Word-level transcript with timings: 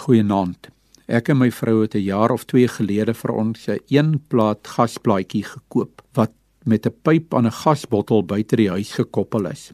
Goeienaand. 0.00 0.70
Ek 1.12 1.26
en 1.28 1.36
my 1.36 1.50
vrou 1.52 1.82
het 1.82 1.94
'n 1.94 2.00
jaar 2.00 2.30
of 2.32 2.44
2 2.44 2.68
gelede 2.68 3.14
vir 3.14 3.32
ons 3.32 3.68
'n 3.68 3.80
een 3.88 4.20
plaat 4.28 4.66
gasplaatjie 4.66 5.44
gekoop 5.44 6.02
wat 6.14 6.32
met 6.64 6.86
'n 6.86 6.94
pyp 7.02 7.34
aan 7.34 7.46
'n 7.46 7.58
gasbottel 7.62 8.24
buite 8.24 8.56
die 8.56 8.70
huis 8.70 8.92
gekoppel 8.92 9.46
is. 9.46 9.72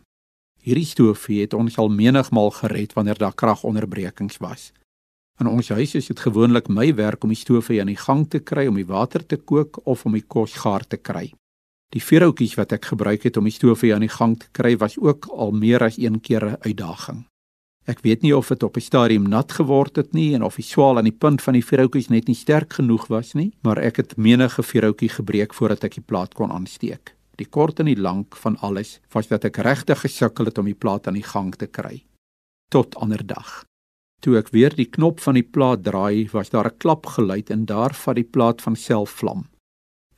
Hierdie 0.62 0.84
stoofie 0.84 1.40
het 1.40 1.54
ons 1.54 1.78
al 1.78 1.88
menigmal 1.88 2.50
gered 2.50 2.92
wanneer 2.92 3.18
daar 3.18 3.34
kragonderbrekings 3.34 4.36
was. 4.38 4.72
In 5.38 5.46
ons 5.46 5.68
huis 5.68 5.94
is 5.94 6.06
dit 6.06 6.20
gewoonlik 6.20 6.68
my 6.68 6.94
werk 6.94 7.22
om 7.22 7.28
die 7.28 7.44
stoofie 7.44 7.80
aan 7.80 7.92
die 7.92 8.02
gang 8.06 8.28
te 8.28 8.38
kry 8.38 8.66
om 8.66 8.74
die 8.74 8.86
water 8.86 9.26
te 9.26 9.36
kook 9.36 9.80
of 9.84 10.04
om 10.04 10.12
die 10.12 10.26
kos 10.26 10.54
gaar 10.54 10.86
te 10.86 10.96
kry. 10.96 11.32
Die 11.92 12.02
vuurhoutjies 12.02 12.54
wat 12.54 12.72
ek 12.72 12.84
gebruik 12.84 13.22
het 13.22 13.36
om 13.36 13.44
die 13.44 13.52
stoofie 13.52 13.94
aan 13.94 14.00
die 14.00 14.16
gang 14.18 14.38
te 14.38 14.46
kry 14.52 14.76
was 14.76 14.98
ook 14.98 15.26
al 15.26 15.50
meer 15.50 15.82
as 15.82 15.98
een 15.98 16.20
keer 16.20 16.44
'n 16.44 16.56
uitdaging. 16.60 17.26
Ek 17.86 18.00
weet 18.02 18.24
nie 18.26 18.34
of 18.34 18.48
dit 18.50 18.62
op 18.66 18.76
'n 18.76 18.82
stadium 18.82 19.28
nat 19.28 19.52
geword 19.52 19.96
het 19.96 20.12
nie 20.12 20.34
en 20.34 20.42
of 20.42 20.56
die 20.56 20.64
swaal 20.64 20.98
aan 20.98 21.06
die 21.06 21.18
punt 21.24 21.42
van 21.42 21.54
die 21.54 21.64
vuurhoutjies 21.64 22.08
net 22.08 22.26
nie 22.26 22.34
sterk 22.34 22.72
genoeg 22.72 23.06
was 23.06 23.34
nie, 23.34 23.52
maar 23.62 23.78
ek 23.78 23.96
het 23.96 24.16
menige 24.16 24.62
vuurhoutjie 24.62 25.08
gebreek 25.08 25.54
voordat 25.54 25.84
ek 25.84 25.94
die 25.94 26.06
plaat 26.06 26.34
kon 26.34 26.50
aansteek. 26.50 27.14
Die 27.36 27.46
kort 27.46 27.78
en 27.80 27.86
die 27.86 28.00
lank 28.00 28.36
van 28.36 28.56
alles 28.56 29.00
was 29.12 29.28
dat 29.28 29.44
ek 29.44 29.56
regtig 29.56 30.00
gesukkel 30.00 30.44
het 30.44 30.58
om 30.58 30.64
die 30.64 30.74
plaat 30.74 31.06
aan 31.06 31.14
die 31.14 31.22
gang 31.22 31.54
te 31.54 31.66
kry. 31.66 32.04
Tot 32.70 32.96
ander 32.96 33.26
dag. 33.26 33.64
Toe 34.20 34.36
ek 34.38 34.50
weer 34.50 34.74
die 34.74 34.90
knop 34.90 35.20
van 35.20 35.34
die 35.34 35.46
plaat 35.46 35.84
draai, 35.84 36.28
was 36.32 36.50
daar 36.50 36.66
'n 36.66 36.78
klap 36.78 37.06
geluid 37.06 37.50
en 37.50 37.66
daar 37.66 37.94
vat 37.94 38.16
die 38.16 38.24
plaat 38.24 38.62
van 38.62 38.76
self 38.76 39.10
vlam. 39.10 39.46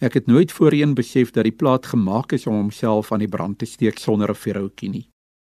Ek 0.01 0.15
het 0.15 0.27
nooit 0.27 0.53
voorheen 0.53 0.95
besef 0.95 1.33
dat 1.33 1.45
die 1.45 1.53
plaat 1.53 1.87
gemaak 1.87 2.33
is 2.33 2.47
om 2.47 2.55
homself 2.55 3.13
aan 3.13 3.19
die 3.19 3.29
brand 3.29 3.59
te 3.59 3.67
steek 3.67 3.99
sonder 3.99 4.31
'n 4.31 4.35
vuurhoutjie 4.35 4.91
nie. 4.91 5.09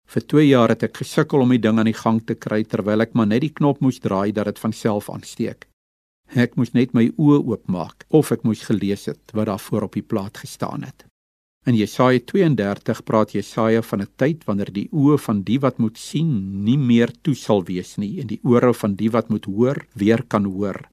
Vir 0.10 0.24
2 0.26 0.46
jaar 0.48 0.72
het 0.74 0.84
ek 0.88 1.04
gesukkel 1.04 1.44
om 1.44 1.52
die 1.54 1.62
ding 1.62 1.78
aan 1.78 1.86
die 1.86 1.98
gang 1.98 2.18
te 2.26 2.34
kry 2.34 2.64
terwyl 2.66 3.06
ek 3.06 3.12
maar 3.14 3.28
net 3.30 3.44
die 3.44 3.54
knop 3.54 3.78
moes 3.86 4.00
draai 4.02 4.32
dat 4.34 4.48
dit 4.50 4.62
van 4.64 4.74
self 4.74 5.10
aansteek. 5.14 5.68
Ek 6.34 6.58
moes 6.58 6.74
net 6.74 6.96
my 6.98 7.12
oë 7.14 7.38
oopmaak 7.52 8.08
of 8.10 8.32
ek 8.34 8.42
moes 8.46 8.64
gelees 8.66 9.06
het 9.06 9.36
wat 9.38 9.52
daar 9.52 9.62
voor 9.62 9.86
op 9.86 9.94
die 9.98 10.06
plaat 10.06 10.42
gestaan 10.42 10.88
het. 10.88 11.06
In 11.70 11.78
Jesaja 11.78 12.24
32 12.26 13.04
praat 13.06 13.36
Jesaja 13.38 13.84
van 13.86 14.02
'n 14.02 14.10
tyd 14.18 14.46
wanneer 14.50 14.74
die 14.74 14.90
oë 14.90 15.20
van 15.20 15.44
die 15.44 15.60
wat 15.60 15.78
moet 15.78 15.98
sien 15.98 16.64
nie 16.66 16.78
meer 16.78 17.14
toe 17.22 17.36
sal 17.36 17.64
wees 17.64 17.98
nie 17.98 18.20
en 18.22 18.28
die 18.28 18.40
ore 18.44 18.74
van 18.74 18.96
die 18.96 19.12
wat 19.12 19.30
moet 19.30 19.46
hoor 19.46 19.86
weer 19.94 20.24
kan 20.24 20.46
hoor. 20.46 20.90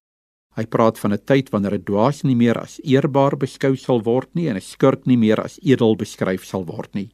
Hy 0.56 0.66
praat 0.66 0.98
van 0.98 1.12
'n 1.12 1.24
tyd 1.24 1.50
wanneer 1.52 1.74
'n 1.74 1.84
dwaas 1.84 2.22
nie 2.22 2.36
meer 2.36 2.58
as 2.58 2.80
eerbaar 2.84 3.36
beskou 3.36 3.76
sal 3.76 4.02
word 4.02 4.34
nie 4.34 4.48
en 4.48 4.56
'n 4.56 4.60
skurk 4.60 5.06
nie 5.06 5.16
meer 5.16 5.40
as 5.40 5.58
edel 5.62 5.96
beskryf 5.96 6.44
sal 6.44 6.66
word 6.66 6.94
nie. 6.94 7.10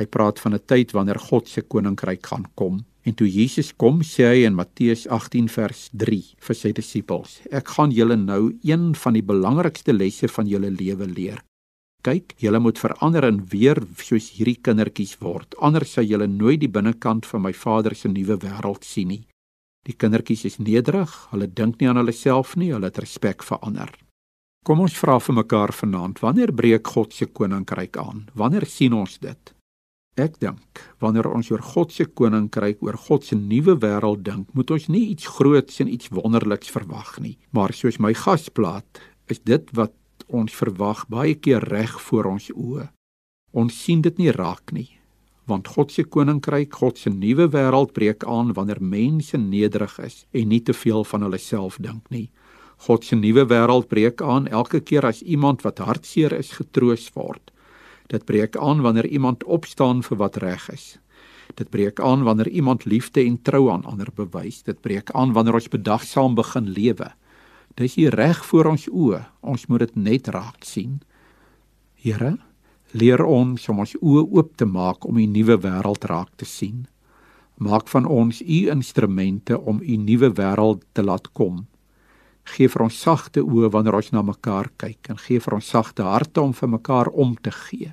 Hy 0.00 0.06
praat 0.08 0.40
van 0.40 0.54
'n 0.54 0.64
tyd 0.64 0.92
wanneer 0.96 1.18
God 1.20 1.48
se 1.48 1.60
koninkryk 1.60 2.26
gaan 2.26 2.46
kom. 2.54 2.84
En 3.04 3.14
toe 3.14 3.28
Jesus 3.28 3.72
kom, 3.76 4.00
sê 4.00 4.24
hy 4.32 4.44
in 4.46 4.54
Matteus 4.54 5.06
18 5.06 5.48
vers 5.48 5.90
3 5.92 6.24
vir 6.46 6.56
sy 6.56 6.72
disippels: 6.72 7.40
Ek 7.50 7.68
gaan 7.68 7.90
julle 7.92 8.16
nou 8.16 8.56
een 8.62 8.94
van 8.94 9.12
die 9.12 9.22
belangrikste 9.22 9.92
lesse 9.92 10.28
van 10.28 10.46
julle 10.46 10.70
lewe 10.70 11.06
leer. 11.06 11.44
Kyk, 12.02 12.32
julle 12.40 12.60
moet 12.60 12.78
verander 12.78 13.24
en 13.24 13.42
weer 13.52 13.76
soos 13.96 14.30
hierdie 14.30 14.56
kindertjies 14.56 15.18
word, 15.20 15.54
anders 15.60 15.92
sal 15.92 16.04
julle 16.04 16.26
nooit 16.26 16.60
die 16.60 16.72
binnekant 16.72 17.26
van 17.26 17.42
my 17.42 17.52
Vader 17.52 17.94
se 17.94 18.08
nuwe 18.08 18.38
wêreld 18.40 18.84
sien 18.84 19.08
nie. 19.08 19.26
Die 19.84 19.96
kindertjies 19.96 20.44
is 20.44 20.58
nederig, 20.58 21.12
hulle 21.30 21.46
dink 21.46 21.80
nie 21.80 21.88
aan 21.88 22.00
hulle 22.00 22.12
self 22.12 22.56
nie, 22.56 22.72
hulle 22.72 22.88
het 22.88 22.98
respek 22.98 23.44
vir 23.44 23.58
ander. 23.60 23.92
Kom 24.64 24.80
ons 24.80 24.96
vra 24.96 25.18
vir 25.20 25.34
mekaar 25.34 25.72
vanaand, 25.72 26.20
wanneer 26.20 26.52
breek 26.52 26.88
God 26.88 27.12
se 27.12 27.26
koninkryk 27.26 27.96
aan? 27.96 28.28
Wanneer 28.34 28.64
sien 28.66 28.96
ons 28.96 29.18
dit? 29.20 29.59
Ek 30.20 30.36
dink 30.42 30.80
wanneer 31.00 31.30
ons 31.30 31.48
oor 31.52 31.62
God 31.64 31.94
se 31.94 32.04
koninkryk, 32.04 32.82
oor 32.84 32.98
God 33.06 33.24
se 33.24 33.36
nuwe 33.38 33.76
wêreld 33.80 34.24
dink, 34.26 34.50
moet 34.52 34.70
ons 34.74 34.88
nie 34.92 35.06
iets 35.14 35.28
groots 35.38 35.80
en 35.80 35.88
iets 35.88 36.10
wonderliks 36.12 36.72
verwag 36.74 37.14
nie, 37.24 37.38
maar 37.56 37.72
soos 37.72 38.00
my 38.02 38.12
gasplaat, 38.12 39.00
is 39.32 39.40
dit 39.48 39.70
wat 39.78 39.94
ons 40.28 40.52
verwag 40.52 41.06
baie 41.08 41.36
keer 41.38 41.64
reg 41.72 41.94
voor 42.08 42.28
ons 42.34 42.50
oë. 42.52 42.90
Ons 43.56 43.78
sien 43.84 44.02
dit 44.04 44.18
nie 44.20 44.34
raak 44.34 44.74
nie, 44.76 44.90
want 45.48 45.70
God 45.72 45.94
se 45.94 46.04
koninkryk, 46.04 46.74
God 46.82 47.00
se 47.00 47.10
nuwe 47.10 47.48
wêreld 47.54 47.94
breek 47.96 48.26
aan 48.28 48.52
wanneer 48.58 48.82
mense 48.82 49.40
nederig 49.40 49.96
is 50.04 50.24
en 50.36 50.52
nie 50.52 50.60
te 50.60 50.76
veel 50.76 51.06
van 51.06 51.24
hulle 51.26 51.40
self 51.40 51.80
dink 51.80 52.12
nie. 52.12 52.28
God 52.86 53.04
se 53.04 53.16
nuwe 53.16 53.46
wêreld 53.48 53.88
breek 53.88 54.22
aan 54.22 54.46
elke 54.48 54.80
keer 54.80 55.08
as 55.08 55.22
iemand 55.22 55.64
wat 55.66 55.80
hartseer 55.84 56.32
is 56.36 56.52
getroos 56.60 57.08
word. 57.16 57.49
Dit 58.10 58.24
breek 58.26 58.56
aan 58.56 58.80
wanneer 58.82 59.06
iemand 59.06 59.44
opstaan 59.44 60.02
vir 60.02 60.18
wat 60.18 60.36
reg 60.42 60.66
is. 60.72 60.98
Dit 61.54 61.70
breek 61.70 62.00
aan 62.00 62.22
wanneer 62.26 62.48
iemand 62.48 62.84
liefde 62.84 63.22
en 63.22 63.38
trou 63.42 63.70
aan 63.70 63.84
ander 63.84 64.10
bewys. 64.14 64.62
Dit 64.62 64.80
breek 64.80 65.10
aan 65.10 65.32
wanneer 65.32 65.54
ons 65.54 65.70
bedagsaam 65.70 66.34
begin 66.34 66.68
lewe. 66.74 67.12
Dis 67.78 67.94
hier 67.94 68.14
reg 68.14 68.42
voor 68.46 68.72
ons 68.74 68.88
oë. 68.90 69.22
Ons 69.40 69.66
moet 69.66 69.86
dit 69.86 69.96
net 69.96 70.28
raak 70.28 70.66
sien. 70.66 70.98
Here, 71.94 72.36
leer 72.90 73.22
ons 73.22 73.68
om 73.70 73.78
ons 73.78 73.96
oë 74.00 74.26
oop 74.26 74.56
te 74.58 74.66
maak 74.66 75.06
om 75.06 75.18
u 75.18 75.26
nuwe 75.26 75.60
wêreld 75.62 76.04
raak 76.10 76.34
te 76.36 76.44
sien. 76.44 76.88
Maak 77.62 77.88
van 77.92 78.06
ons 78.06 78.42
u 78.42 78.60
instrumente 78.72 79.58
om 79.58 79.78
u 79.82 79.96
nuwe 79.96 80.32
wêreld 80.34 80.82
te 80.92 81.06
laat 81.06 81.30
kom 81.32 81.66
gee 82.50 82.70
vir 82.72 82.84
ons 82.86 82.98
sagte 83.04 83.42
oë 83.44 83.70
wanneer 83.74 83.96
ons 83.98 84.12
na 84.14 84.22
mekaar 84.26 84.70
kyk 84.80 85.12
en 85.12 85.18
gee 85.20 85.40
vir 85.42 85.56
ons 85.58 85.70
sagte 85.74 86.06
harte 86.06 86.42
om 86.42 86.52
vir 86.56 86.72
mekaar 86.76 87.10
om 87.12 87.34
te 87.36 87.52
gee 87.54 87.92